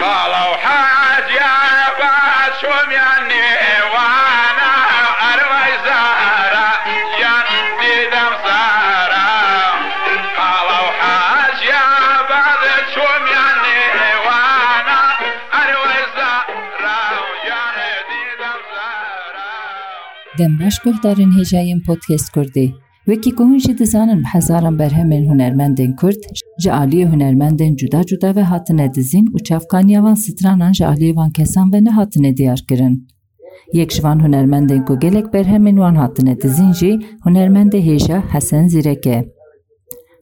قالوا 0.00 0.56
حاج 0.56 1.30
يا 1.30 1.54
بعد 2.00 2.52
شو 2.60 2.90
يعني 2.92 3.42
وأنا 3.92 4.70
أروي 5.32 5.72
زارة 5.84 6.70
جنبي 7.20 8.06
دم 8.12 8.32
سارة 8.44 9.28
قالوا 10.38 10.90
حاج 11.00 11.62
يا 11.62 12.22
بعد 12.30 12.62
شو 12.94 13.00
يعني 13.34 13.78
وأنا 14.26 15.00
أروي 15.54 16.00
زارة 16.16 16.98
جنبي 17.46 18.24
دم 18.40 18.60
سارة 18.74 20.36
وەکی 23.08 23.32
کە 23.36 23.42
هون 23.48 23.58
jî 23.64 23.72
dizanin 23.78 24.22
hezarên 24.32 24.78
berhemên 24.80 25.24
hunermendên 25.30 25.92
Kurd 26.00 26.22
ji 26.62 26.70
aliyê 26.70 27.76
cuda 27.80 28.04
cuda 28.04 28.36
ve 28.36 28.42
hatine 28.42 28.94
dizîn 28.94 29.26
û 29.34 29.42
çavkaniya 29.42 30.02
van 30.02 30.14
stranan 30.14 30.72
ji 30.72 30.84
van 31.16 31.30
kesan 31.30 31.72
ve 31.72 31.84
ne 31.84 31.90
hatine 31.90 32.36
diyar 32.36 32.60
kirin. 32.68 33.08
Yek 33.72 33.92
ji 33.92 34.02
van 34.04 34.18
hunermendên 34.24 34.84
ku 34.84 35.00
gelek 35.00 35.26
berhemên 35.34 35.76
wan 35.82 35.94
hatine 35.94 36.40
dizîn 36.40 36.72
jî 36.72 37.00
hunermendê 37.24 37.80
hêja 37.88 38.18
Hesen 38.32 38.66
Zîreke. 38.68 39.18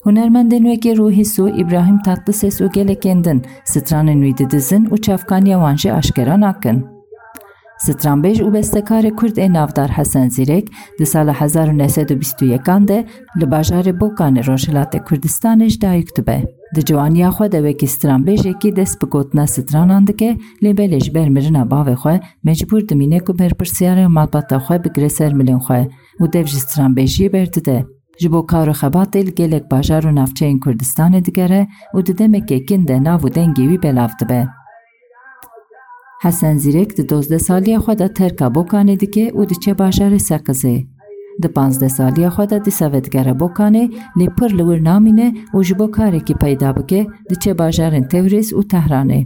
Hunermendên 0.04 0.62
wekê 0.70 0.96
Ruhî 0.96 1.24
Sû 1.24 1.44
İbrahim 1.62 1.98
Tatlıses 2.06 2.60
û 2.60 2.72
gelekendin 2.72 3.42
stranên 3.64 4.18
wî 4.24 4.38
didizin 4.38 4.84
û 4.84 5.00
çavkaniya 5.00 5.58
wan 5.58 5.76
jî 5.76 5.92
aşkera. 5.92 6.36
سترامبیج 7.80 8.42
او 8.42 8.50
بستکار 8.50 9.10
کرد 9.22 9.38
این 9.38 9.56
حسن 9.56 10.28
زیرک 10.28 10.70
در 10.98 11.04
سال 11.04 11.28
1921 11.28 12.60
ده 12.86 13.04
لباجار 13.40 13.92
بوکان 13.92 14.36
روشلات 14.36 15.10
کردستان 15.10 15.62
اش 15.62 15.74
دایک 15.74 16.12
تبه. 16.12 16.48
در 16.74 16.82
جوانی 16.82 17.30
خود 17.30 17.56
او 17.56 17.72
که 17.72 17.86
سترامبیج 17.86 18.48
اکی 18.48 18.72
دست 18.72 19.04
بگوتنا 19.04 19.46
سترانانده 19.46 20.12
که 20.12 20.36
لیبلش 20.62 21.10
بر 21.10 21.28
مرنا 21.28 21.64
باوه 21.64 21.94
خواه 21.94 22.20
مجبور 22.44 22.80
دمینه 22.80 23.20
که 23.20 23.32
بر 23.32 23.48
پرسیار 23.48 24.06
مالباتا 24.06 24.58
خواه 24.58 24.78
بگره 24.78 25.08
سر 25.08 25.32
ملین 25.32 25.58
خواه 25.58 25.86
و 26.20 26.26
دفج 26.26 26.54
سترامبیجی 26.54 27.28
برده 27.28 27.60
ده. 27.60 27.86
جبو 28.20 28.42
کارو 28.42 28.72
خبات 28.72 29.16
گلک 29.16 29.62
باجار 29.70 30.06
و 30.06 30.10
نفچه 30.10 30.46
این 30.46 30.60
کردستان 30.60 31.20
دیگره 31.20 31.66
و 31.94 32.02
دده 32.02 32.28
مکه 32.28 32.60
کنده 32.68 32.98
ناو 32.98 33.20
دنگیوی 33.20 33.78
بلافت 33.78 34.24
حسن 36.24 36.58
زیرک 36.64 36.92
د 36.98 37.06
12 37.12 37.38
سالیه 37.46 37.78
خو 37.86 37.94
د 38.00 38.12
ترکا 38.18 38.48
بوکانه 38.58 38.94
دیگه 39.00 39.24
او 39.36 39.44
د 39.48 39.58
چه 39.64 39.72
باشار 39.80 40.18
سقزه 40.26 40.74
د 41.44 41.52
15 41.56 41.88
سالیه 41.96 42.28
خو 42.36 42.44
د 42.52 42.68
سویتګره 42.78 43.34
بوکانه 43.40 43.82
لی 44.20 44.28
پر 44.38 44.54
لور 44.60 44.78
نامینه 44.88 45.26
او 45.54 45.64
جبو 45.70 45.88
کاری 45.96 46.20
کی 46.28 46.36
پیدا 46.44 46.70
بکه 46.76 47.00
د 47.32 47.42
چه 47.46 47.54
باشار 47.62 47.96
تبریز 48.14 48.52
او 48.60 48.62
تهرانه 48.74 49.18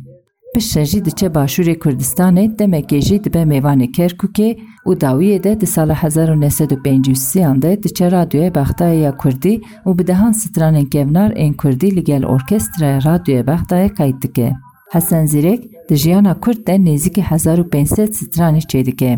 پشتجی 0.55 1.00
د 1.06 1.14
چه 1.20 1.28
باشور 1.34 1.68
کردستان 1.84 2.41
دمکی 2.62 3.00
جی 3.08 3.18
د 3.27 3.33
به 3.36 3.44
میوان 3.50 3.84
کرکوکه 3.98 4.48
او 4.86 4.94
داویه 5.05 5.36
ده 5.44 5.52
د 5.61 5.70
سال 5.74 5.92
1953 6.00 7.44
انده 7.50 7.77
د 7.84 7.94
چه 8.00 8.08
رادیو 8.14 8.48
بختای 8.56 9.12
کردی 9.24 9.55
او 9.84 9.94
بدهان 10.00 10.34
ستران 10.41 10.80
گونار 10.96 11.38
ان 11.44 11.55
کردی 11.62 11.92
لگل 12.00 12.28
ارکستر 12.34 13.00
رادیو 13.06 13.46
بختای 13.52 13.88
کایتکه 14.00 14.50
حسن 14.94 15.27
زیرک 15.33 15.60
د 15.88 15.98
ژیانا 16.02 16.33
کورد 16.44 16.60
د 16.69 16.70
نزیک 16.86 17.19
1500 17.19 18.12
سترانی 18.20 18.60
چیدگه. 18.60 19.12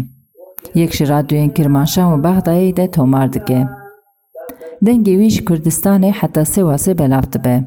یک 0.75 0.97
جی 0.97 1.05
دوین 1.29 1.51
کرمانشاه 1.51 2.15
و 2.15 2.17
بغدایی 2.17 2.73
د 2.73 2.87
تومار 2.87 3.27
دگه. 3.27 3.69
دنگویش 4.87 5.41
کردستان 5.49 6.05
حتی 6.05 6.45
سه 6.45 6.65
واسه 6.65 6.95
بلافت 6.95 7.37
به. 7.37 7.65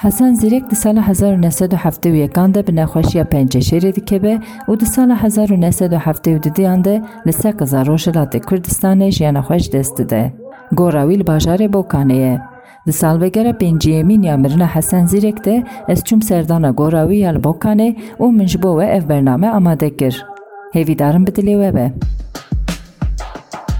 حسن 0.00 0.34
زیرک 0.34 0.64
د 0.70 0.74
سال 0.74 0.98
1971 0.98 2.52
ده 2.54 2.62
به 2.62 2.72
نخوشی 2.72 3.24
پنجشیر 3.24 3.90
دکه 3.90 4.18
به 4.18 4.40
و 4.68 4.76
د 4.76 4.84
سال 4.84 5.10
1972 5.10 6.82
ده 6.82 7.02
لسه 7.26 7.52
قزاروش 7.52 8.08
لات 8.08 8.36
کردستان 8.50 9.10
جیانا 9.10 9.42
خوش 9.42 9.68
دست 9.68 10.00
ده. 10.00 10.32
گوراویل 10.76 11.22
باجار 11.22 11.68
بوکانه 11.68 12.49
Di 12.86 12.92
salvegera 12.92 13.52
pênciyemîn 13.58 14.22
ya 14.22 14.36
mirina 14.36 14.66
Hesen 14.74 15.06
Zîrek 15.06 15.44
de 15.44 15.64
ez 15.88 16.00
çûm 16.00 16.22
serdana 16.22 16.70
gora 16.70 17.02
wî 17.10 17.16
ya 17.16 17.30
li 17.30 17.38
bokanê 17.38 17.96
û 18.18 18.32
min 18.32 18.46
ji 18.46 18.62
bo 18.62 18.70
we 18.80 18.86
ev 18.96 19.08
bername 19.08 19.48
amade 19.50 19.96
kir. 19.96 20.26
Hêvîdarin 20.74 21.26
bi 21.26 21.30
dilê 21.30 21.54
we 21.62 21.74
be. 21.74 21.92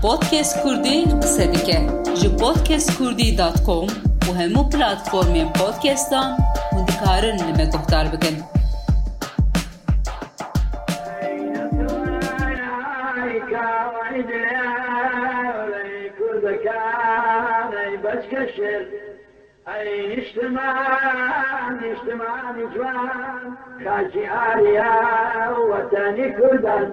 Podcast 0.02 0.62
Kurdî 0.62 1.04
qise 1.20 1.54
dike. 1.54 1.80
Ji 2.20 2.36
podcastkurdî.com 2.36 3.86
û 4.28 4.30
hemû 4.40 4.62
platformên 4.70 5.52
podcastan 5.52 6.38
hûn 6.72 6.86
dikarin 6.88 7.38
li 7.38 7.52
me 7.58 7.64
guhdar 7.64 8.12
bikin. 8.12 8.59
أي 19.69 20.19
اجتماع 20.19 20.86
اجتماع 21.92 22.53
جوان. 22.75 23.47
خاجي 23.84 24.26
عالية 24.26 24.91
وطني 25.70 26.30
كردان 26.30 26.91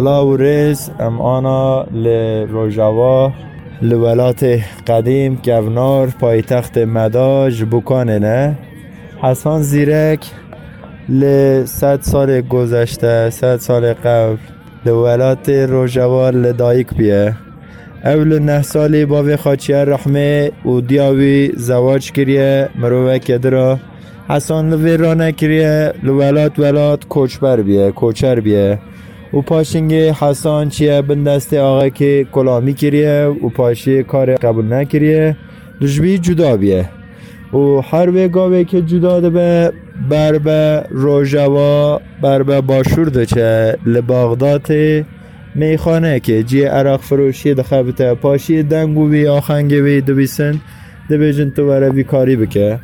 لاورز 0.00 0.90
ام 1.00 1.22
آنا 1.22 1.86
لروژاوا 1.92 3.30
لولات 3.82 4.44
قدیم 4.88 5.40
گونار 5.44 6.08
پایتخت 6.20 6.78
مداج 6.78 7.64
بکانه 7.64 8.18
نه. 8.18 8.54
حسان 9.22 9.62
زیرک 9.62 10.20
ل 11.08 11.22
صد 11.64 12.00
سال 12.00 12.40
گذشته 12.40 13.30
صد 13.30 13.56
سال 13.56 13.94
قبل. 13.94 14.38
لولات 14.86 15.50
روژاوا 15.50 16.30
لدایک 16.30 16.94
بیه. 16.94 17.45
اول 18.04 18.38
نه 18.38 18.62
سالی 18.62 19.04
باوی 19.04 19.36
خاچیه 19.36 19.84
رحمه 19.84 20.52
و 20.64 20.80
دیاوی 20.80 21.52
زواج 21.56 22.12
کریه 22.12 22.68
مروه 22.78 23.18
کدرا 23.18 23.78
حسان 24.28 24.70
لوی 24.70 24.96
را 24.96 25.14
نکریه 25.14 25.92
لولات 26.02 26.58
ولات 26.58 27.04
کوچبر 27.08 27.62
بیه 27.62 27.92
کوچر 27.92 28.40
بیه 28.40 28.78
و 29.32 29.40
پاشنگی 29.40 30.08
حسان 30.08 30.68
چیه 30.68 31.02
بندست 31.02 31.54
آقا 31.54 31.88
که 31.88 32.26
کلامی 32.32 32.74
کریه 32.74 33.26
و 33.26 33.48
پاشی 33.48 34.02
کار 34.02 34.34
قبول 34.34 34.72
نکریه 34.72 35.36
دجبی 35.80 36.18
جدا 36.18 36.56
بیه 36.56 36.88
و 37.52 37.80
هر 37.80 38.10
وی 38.10 38.28
گاوی 38.28 38.64
که 38.64 38.82
جدا 38.82 39.20
ده 39.20 39.30
به 39.30 39.72
بر 40.10 40.38
به 40.38 40.84
روژوا 40.90 42.00
بر 42.22 42.42
به 42.42 42.60
باشور 42.60 43.08
ده 43.08 43.26
چه 43.26 43.76
لباغدات 43.86 44.72
میخانه 45.56 46.20
که 46.20 46.42
جی 46.42 46.62
عراق 46.62 47.00
پاشی 48.14 48.62
دنگو 48.62 49.10
وی 49.10 49.26
آخنگی 49.26 49.80
وی 49.80 50.00
دبیسن 50.00 50.60
دبیجن 51.10 51.50
تو 51.50 51.68
وره 51.68 51.88
وی 51.88 52.04
کاری 52.04 52.36
بکه. 52.36 52.78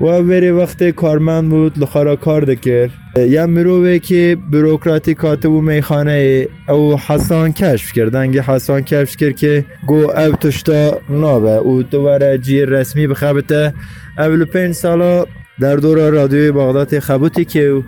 و 0.00 0.04
وری 0.04 0.50
وقت 0.50 0.90
کارمند 0.90 1.48
بود 1.48 1.78
لخارا 1.78 2.16
کار 2.16 2.44
دکر. 2.44 2.90
یا 3.16 3.46
مروه 3.46 3.98
که 3.98 4.36
بروکراتی 4.52 5.14
کاتب 5.14 5.50
و 5.50 5.60
میخانه 5.60 6.48
او 6.68 6.98
حسان 6.98 7.52
کشف 7.52 7.92
کرد. 7.92 8.12
دنگی 8.12 8.38
حسان 8.38 8.80
کشف 8.80 9.16
کرد 9.16 9.36
که 9.36 9.64
گو 9.86 10.10
او 10.10 10.32
تشتا 10.32 11.00
نابه. 11.08 11.50
او 11.50 11.82
تو 11.82 12.06
وره 12.06 12.38
جی 12.38 12.66
رسمی 12.66 13.06
بخبته 13.06 13.74
اول 14.18 14.44
پنج 14.44 14.72
سالا 14.72 15.24
در 15.60 15.76
دور 15.76 16.10
رادیوی 16.10 16.52
بغداد 16.52 16.98
خبوتی 16.98 17.44
که 17.44 17.70
و 17.70 17.82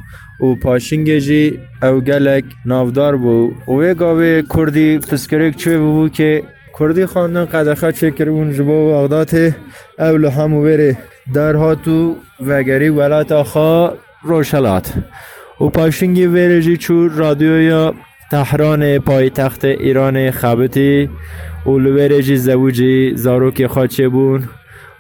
پاشنگ 0.63 1.19
جی 1.19 1.59
او 1.83 2.01
گلک 2.01 2.45
نافدار 2.67 3.17
بو. 3.17 3.51
و 3.69 3.95
گاوه 3.95 4.43
کردی 4.57 4.99
فسکرک 4.99 5.57
چوی 5.57 5.79
بو 5.79 6.09
که 6.09 6.43
کردی 6.79 7.07
خواندن 7.07 7.45
قدخه 7.45 7.93
چه 7.93 8.11
کرون 8.11 8.53
جبو 8.53 8.93
بغداد 8.93 9.55
اول 9.99 10.25
همو 10.25 10.63
بره. 10.63 10.99
در 11.35 11.55
هاتو 11.55 12.17
وگری 12.41 12.89
ولات 12.89 13.33
آخا 13.33 13.93
روشلات. 14.23 14.93
و 15.61 15.69
پاشنگی 15.69 16.27
ویرجی 16.27 16.77
چو 16.77 17.09
رادیو 17.09 17.63
یا 17.63 17.95
تهران 18.31 18.99
پای 18.99 19.31
تخت 19.31 19.65
ایران 19.65 20.31
خبتی 20.31 21.11
و 21.67 21.79
لویرجی 21.79 22.37
زوجی 22.37 23.13
زاروک 23.17 23.67
خاچه 23.67 24.09
بون. 24.09 24.49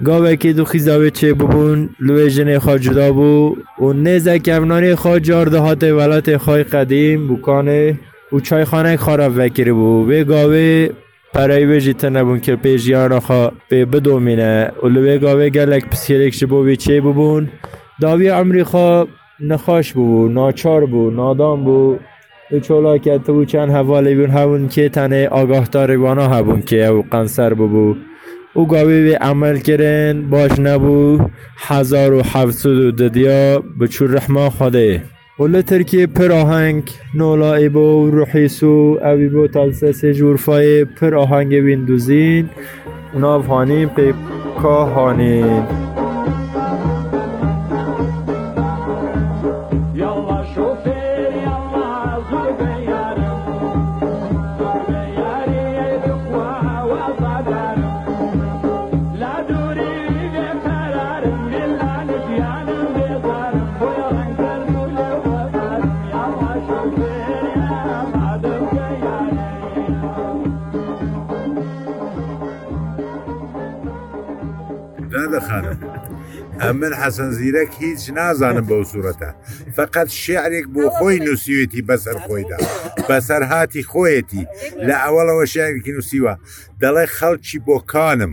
گاوه 0.04 0.36
که 0.36 0.52
دو 0.52 0.64
خیزاوه 0.64 1.10
چه 1.10 1.34
ببون 1.34 1.88
لوی 2.00 2.30
جن 2.30 2.58
خواه 2.58 2.78
جدا 2.78 3.12
بو. 3.12 3.56
و 3.80 3.92
نیزه 3.92 4.38
کفنانی 4.38 4.94
خواه 4.94 5.20
جارده 5.20 5.58
هات 5.58 5.82
ولات 5.82 6.36
خواه 6.36 6.62
قدیم 6.62 7.34
بکانه 7.34 7.98
و 8.32 8.40
چای 8.40 8.64
خانه 8.64 8.96
خراب 8.96 9.32
وکری 9.36 9.72
بو. 9.72 10.06
و 10.08 10.24
گاوه 10.24 10.88
پرای 11.34 11.64
ویجی 11.64 11.92
تنبون 11.92 12.40
که 12.40 12.56
پیش 12.56 12.88
یارا 12.88 13.20
خواه 13.20 13.52
به 13.68 13.84
بدومینه. 13.84 14.72
و 14.82 14.86
لوی 14.86 15.18
گاوه 15.18 15.50
گلک 15.50 15.90
پسیلک 15.90 16.34
شبو 16.34 16.64
وی 16.64 16.76
چه 16.76 17.00
ببون. 17.00 17.48
داوی 18.00 18.28
عمری 18.28 18.62
خواه 18.62 19.06
نخاش 19.40 19.92
بو 19.92 20.28
ناچار 20.28 20.86
بو 20.86 21.10
نادام 21.10 21.64
بو. 21.64 21.98
چولا 22.62 22.98
که 22.98 23.18
تو 23.18 23.44
چند 23.44 23.70
حوالی 23.70 24.14
بون 24.14 24.30
هبون 24.30 24.68
که 24.68 24.88
تنه 24.88 25.28
آگاه 25.28 25.64
داری 25.64 25.96
وانا 25.96 26.28
هبون 26.28 26.62
که 26.62 26.86
او 26.86 27.04
قنصر 27.10 27.54
بو 27.54 27.90
و 27.90 27.94
او 28.58 28.66
گاوی 28.66 29.00
وی 29.02 29.14
عمل 29.14 29.58
کرن 29.58 30.22
باش 30.30 30.58
نبو. 30.58 31.18
هزار 31.56 32.12
و 32.12 32.20
هفتصد 32.20 32.66
و 32.66 32.90
ددیا 32.90 33.62
بچور 33.80 34.10
رحمه 34.10 34.50
خوده 34.50 35.02
ولی 35.38 35.62
ترکیه 35.62 36.06
پر 36.06 36.32
آهنگ 36.32 36.82
نولای 37.14 37.68
بو 37.68 38.10
روحیسو 38.10 38.98
اوی 39.04 39.28
بو 39.28 39.46
تلسس 39.46 40.04
جورفای 40.04 40.84
پر 40.84 41.14
آهنگ 41.14 41.52
ویندوزین. 41.52 42.48
اونا 43.14 43.38
هانین 43.38 43.88
پیکا 43.88 44.84
هانین. 44.84 45.62
ئەمن 76.62 76.92
حەسەن 77.00 77.30
زیرەک 77.38 77.70
هیچ 77.82 78.02
نازانم 78.18 78.66
بەو 78.70 78.84
سوورەتە. 78.90 79.30
فقط 79.76 80.08
شعرێک 80.22 80.66
بۆ 80.74 80.82
خۆی 80.96 81.18
نووسیوێتی 81.26 81.86
بەسەر 81.88 82.16
خۆیدا. 82.24 82.58
بەسەر 83.08 83.42
هاتی 83.52 83.82
خۆیەتی. 83.90 84.44
لە 84.86 84.94
ئەوەڵەوە 85.02 85.44
شارێکی 85.54 85.92
نووسیوە. 85.96 86.34
دەڵێ 86.82 87.04
خەڵکی 87.16 87.58
بۆ 87.66 87.76
کانم. 87.92 88.32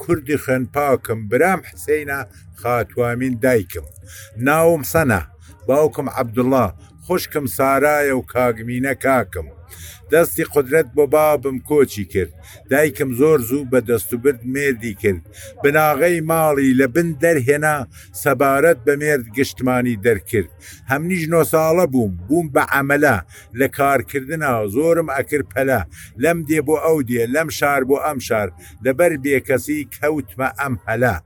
کوردی 0.00 0.36
خوێن 0.42 0.64
پاکم 0.74 1.18
برام 1.30 1.60
حسینە 1.68 2.20
خاتوامین 2.60 3.34
دایکم. 3.44 3.86
ناوم 4.46 4.82
سەنا. 4.92 5.31
باوکم 5.68 6.06
عەبدوڵڵا 6.16 6.66
خوشکم 7.06 7.46
سارایە 7.56 8.14
و 8.18 8.22
کاگمینە 8.32 8.94
کاکم. 9.04 9.46
دەستی 10.12 10.44
قدرەت 10.54 10.88
بۆ 10.96 11.04
بابم 11.14 11.58
کۆچی 11.68 12.04
کرد. 12.12 12.32
دایکم 12.70 13.10
زۆر 13.20 13.38
زوو 13.48 13.70
بە 13.72 13.80
دەست 13.88 14.10
و 14.14 14.18
برد 14.24 14.42
مێردی 14.54 14.94
کرد. 15.02 15.22
بناغەی 15.62 16.18
ماڵی 16.30 16.70
لە 16.80 16.86
بن 16.94 17.08
دەرهێنا 17.22 17.76
سەبارەت 18.22 18.78
بە 18.86 18.94
مێرد 19.00 19.26
گشتمانی 19.36 20.00
دەرکرد. 20.04 20.50
هەمنیش 20.90 21.24
نۆ 21.32 21.42
ساڵە 21.52 21.86
بووم 21.92 22.12
بووم 22.28 22.46
بە 22.54 22.62
عملە 22.78 23.16
لە 23.58 23.66
کارکردنا 23.78 24.52
زۆرم 24.74 25.08
ئەکرد 25.16 25.46
پەلا. 25.54 25.80
لەم 26.22 26.38
دێ 26.48 26.60
بۆ 26.66 26.76
ئەو 26.84 26.98
دێ 27.08 27.22
لەم 27.34 27.48
شار 27.58 27.82
بۆ 27.88 27.96
ئەم 28.06 28.18
شار. 28.28 28.48
لەبەر 28.84 29.12
بێکەسی 29.22 29.88
کەوتمە 29.96 30.48
ئەم 30.60 30.74
هەلا. 30.86 31.16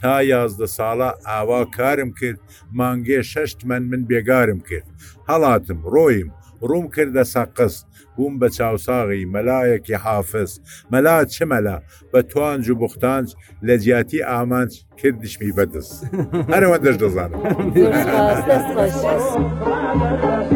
تا 0.00 0.14
یازدە 0.32 0.68
ساڵە 0.76 1.10
ئاوا 1.28 1.60
کارم 1.76 2.10
کرد 2.20 2.40
مانگێ 2.78 3.20
شەشتمەن 3.32 3.82
من 3.90 4.02
بێگارم 4.10 4.60
کرد. 4.68 4.88
هەڵاتم 5.30 5.78
ڕۆیم 5.92 6.28
ڕوم 6.68 6.86
کردە 6.94 7.24
سەقس 7.34 7.74
بووم 8.16 8.34
بە 8.40 8.48
چاوساغی 8.56 9.30
مەلایەکی 9.34 9.96
حافظ. 10.04 10.50
مەلا 10.92 11.16
چ 11.34 11.36
مەلا؟ 11.52 11.76
بە 12.12 12.20
توانج 12.30 12.64
و 12.70 12.74
بوختانج 12.80 13.28
لە 13.66 13.74
جیاتی 13.82 14.20
ئامانج 14.30 14.72
کردشمی 15.00 15.52
بەدەست 15.56 15.94
هەرەوە 16.52 16.78
دەش 16.84 16.96
دەزانم 17.02 17.42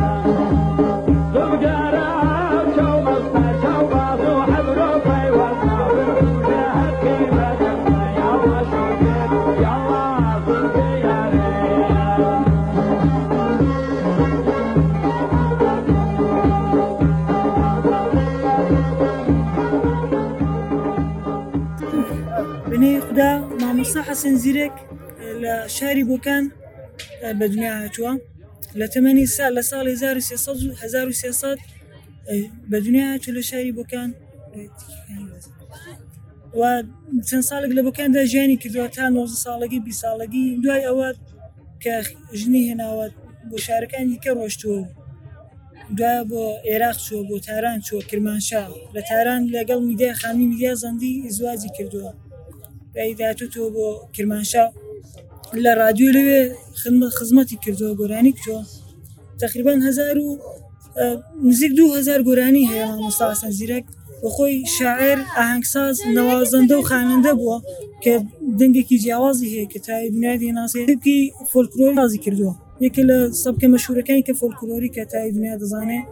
مامۆستا 23.91 24.11
حەسەن 24.11 24.35
زیرێک 24.45 24.77
لە 25.43 25.55
شاری 25.77 26.05
بۆکان 26.11 26.45
بە 27.39 27.47
دنیا 27.53 27.73
هاتووە. 27.81 28.13
لە 28.81 28.87
تەمەنی 28.95 29.27
سا 29.37 29.47
لە 29.57 29.63
ساڵی 29.71 29.95
1970 30.03 31.59
بە 32.71 32.79
دنیا 32.87 33.07
هاتوو 33.13 33.35
لە 33.39 33.43
شاری 33.51 33.73
بۆکان 33.79 34.11
چەند 37.29 37.45
ساڵێک 37.51 37.73
لە 37.79 37.83
بۆکاندا 37.87 38.23
ژیانی 38.33 38.57
کردووە 38.63 38.89
تا 38.97 39.05
9 39.09 39.27
ساڵگی 39.45 39.79
بی 39.87 39.93
ساڵگی. 40.03 40.47
دوای 40.63 40.83
ئەوە 40.89 41.09
کە 41.83 41.95
ژنی 42.39 42.63
هێناوە 42.69 43.07
بۆ 43.51 43.57
شارەکانی 43.67 44.17
کە 44.25 44.31
ڕۆشتووە. 44.39 44.83
دوای 45.99 46.23
بۆ 46.31 46.43
عێراق 46.69 46.97
چووە 47.05 47.23
بۆ 47.29 47.37
تاران 47.47 47.79
چووە 47.87 48.03
کرمانشا 48.11 48.63
لە 48.95 49.03
تاران 49.09 49.43
لەگەڵ 49.57 49.81
میدیا 49.89 50.13
خانی 50.21 50.47
میدیا 50.53 50.73
زەندی 50.83 51.13
ئیزوازی 51.27 51.71
کردووە. 51.79 52.13
داهاتوتەوە 53.19 53.69
بۆ 53.77 53.87
کرمانشا 54.15 54.65
لە 55.65 55.73
رادیۆ 55.81 56.09
لەوێ 56.17 56.41
خزمەتی 57.19 57.57
کردووە 57.65 57.93
گۆرانی 58.01 58.33
کردووە 58.39 58.63
تقریبان 59.43 59.79
هزار 59.89 60.19
و 60.19 60.29
نزیک 61.49 61.73
دو 61.79 61.85
هزار 61.99 62.21
گۆرانی 62.29 62.65
هەیە 62.71 62.87
مامۆستاسان 62.91 63.53
زیرەک. 63.59 63.85
بەخۆی 64.23 64.57
شاعر 64.77 65.19
ئاهنگساز 65.37 65.97
نەوازەندە 66.17 66.75
و 66.79 66.83
خانەندە 66.91 67.33
بووە 67.39 67.59
کە 68.03 68.13
دەنگێکی 68.59 68.97
جیاوازی 69.03 69.49
هەیە 69.55 69.67
کە 69.73 69.79
تای 69.87 70.11
دنیای 70.15 70.53
ناسیکی 70.59 71.19
فۆلکلۆری 71.53 71.95
بازی 72.01 72.19
کردووە. 72.25 72.55
یەکە 72.85 73.03
لە 73.11 73.19
سەبکە 73.43 73.67
مەشهورەکانی 73.75 74.23
کە 74.29 74.35
فۆلکلۆری 74.41 74.91
کە 74.97 75.03
تای 75.13 75.29
دنیا 75.37 75.55
دەزانێت 75.63 76.07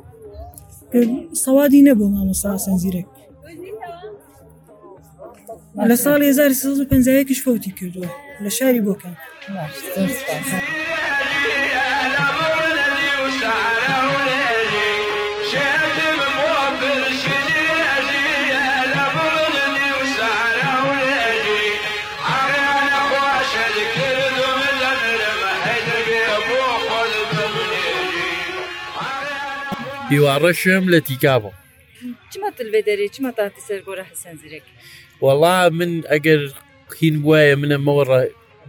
سەوادی 1.44 1.80
نەبوو 1.88 2.12
مامۆستاسان 2.14 2.76
زیرەک. 2.82 3.06
لە 5.86 5.96
ساڵی 6.04 6.26
1950کیش 6.32 7.40
فوتی 7.44 7.70
کردووە 7.78 8.08
لە 8.44 8.50
شاری 8.56 8.80
بۆکان 8.86 9.14
بیواڕەشم 30.10 30.82
لە 30.92 30.98
تیکا 31.06 31.34
بوو 31.42 31.67
چما 32.32 32.48
تلوێ 32.58 32.80
دەری؟ 32.88 33.08
چما 33.14 33.30
تاتی 33.38 33.62
سەرگۆرە 33.68 34.04
حسەن 34.10 34.36
من 35.78 35.90
ئەگەر 36.10 36.40
خین 36.94 37.16
بواە 37.22 37.54
من 37.62 37.70
مەوەڕە 37.86 38.20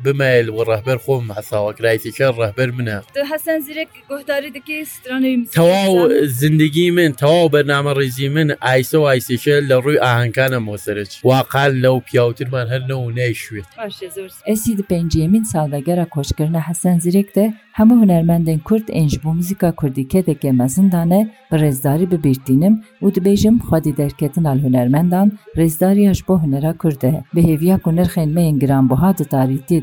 بمایل 0.05 0.49
و 0.51 0.65
ڕەهبەر 0.65 0.99
خۆم 1.05 1.25
حساوە 1.39 1.73
کرایتیکە 1.79 2.27
ڕەهبەر 2.41 2.71
منە 2.77 2.99
تو 3.15 3.21
حەسەن 3.33 3.59
زیرێک 3.67 3.91
گۆهداری 4.11 4.51
دەکەی 4.57 4.81
سترانەوەی 4.95 5.49
تەواو 5.57 5.95
زندگی 6.43 6.91
من 6.91 7.11
تەواو 7.23 7.53
بەرنامە 7.55 7.93
ڕێزی 7.99 8.29
من 8.37 8.49
ئایسە 8.67 8.95
و 8.95 9.07
ئایسیشە 9.11 9.57
لە 9.69 9.77
ڕووی 9.85 10.03
ئاهنکانە 10.05 10.59
مۆسەرج 10.67 11.11
واقال 11.31 11.73
لەو 11.85 11.97
پیاوترمان 12.09 12.67
هەر 12.73 12.83
نەوە 12.91 13.09
نایشوێت 13.19 13.69
باشە 13.81 14.09
زۆر 14.17 14.29
ئەسی 14.49 14.73
di 14.79 14.85
pêncîyemîn 14.93 15.45
saldegera 15.53 16.05
koçkirina 16.15 16.61
Hesen 16.69 16.99
Zîrek 17.05 17.29
de 17.37 17.45
hemû 17.79 17.95
hunermendên 18.03 18.59
Kurd 18.69 18.87
ên 19.01 19.09
ji 19.13 19.19
bo 19.25 19.31
muzîka 19.39 19.71
Kurdî 19.81 20.09
kedeke 20.09 20.53
mezin 20.53 20.93
dane 20.93 21.21
bi 21.51 21.57
rêzdarî 21.65 22.07
bibîrtînim 22.13 22.75
û 23.05 23.07
dibêjim 23.15 23.57
xwedî 23.67 23.93
derketina 23.97 24.51
li 24.51 24.63
hunermendan 24.67 25.29
rêzdariya 25.61 26.13
ji 26.19 26.23
bo 26.29 26.35
hunera 26.43 26.73
Kurd 26.83 27.03
e 27.03 27.13
bi 27.35 27.41
hêviya 27.49 27.77
ku 27.85 27.91
nirxên 27.97 28.29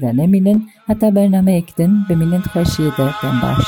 کردن 0.06 0.26
میلین 0.26 0.68
حتی 0.88 1.10
برنامه 1.10 1.52
اکدن 1.52 2.04
به 2.08 2.14
میلین 2.14 2.42
خوشیده 2.42 3.14
دن 3.22 3.40
باش 3.40 3.66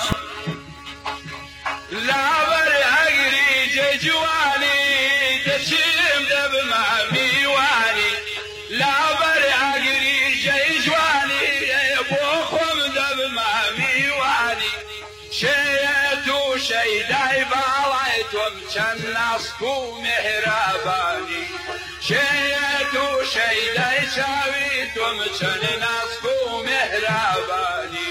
شيداي 16.68 17.44
بالايتهم 17.50 18.54
كان 18.74 18.98
ناصكو 19.14 20.00
مهرباني 20.02 21.44
شهد 22.08 22.94
شيدا 23.32 23.90
شاويتم 24.14 25.18
شن 25.38 25.62
ناسكو 25.80 26.62
مهرباني 26.64 28.08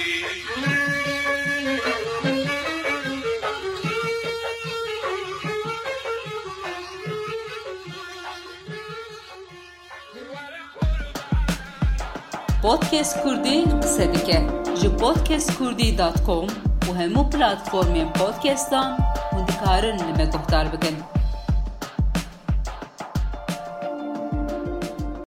بودكاست 12.64 13.20
كردي 13.24 13.64
قصة 13.64 14.06
ديكه 14.06 14.64
جو 14.76 14.90
بودكاست 14.90 15.52
كردي 15.60 15.92
دات 15.92 16.20
كوم 16.20 16.48
و 16.90 16.92
همو 16.92 17.24
بلاتفورمين 17.24 18.10
بودكاستان 18.10 18.98
و 19.34 19.40
دكارن 19.40 19.98
لما 19.98 20.26
تختار 20.26 20.68
بكن 20.68 21.17